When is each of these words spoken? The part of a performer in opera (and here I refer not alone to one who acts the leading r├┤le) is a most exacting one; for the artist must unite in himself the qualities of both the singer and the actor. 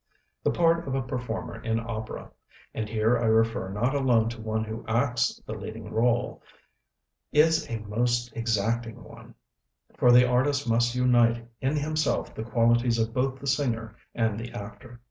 The 0.43 0.49
part 0.49 0.87
of 0.87 0.95
a 0.95 1.03
performer 1.03 1.61
in 1.61 1.79
opera 1.79 2.31
(and 2.73 2.89
here 2.89 3.19
I 3.19 3.25
refer 3.25 3.69
not 3.69 3.93
alone 3.93 4.29
to 4.29 4.41
one 4.41 4.63
who 4.63 4.83
acts 4.87 5.39
the 5.45 5.53
leading 5.53 5.91
r├┤le) 5.91 6.41
is 7.31 7.69
a 7.69 7.77
most 7.81 8.35
exacting 8.35 9.03
one; 9.03 9.35
for 9.97 10.11
the 10.11 10.27
artist 10.27 10.67
must 10.67 10.95
unite 10.95 11.47
in 11.61 11.75
himself 11.77 12.33
the 12.33 12.41
qualities 12.43 12.97
of 12.97 13.13
both 13.13 13.39
the 13.39 13.45
singer 13.45 13.95
and 14.15 14.39
the 14.39 14.49
actor. 14.53 14.99